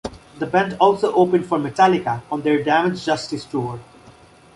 [0.39, 3.79] The band also opened for Metallica on their Damaged Justice tour.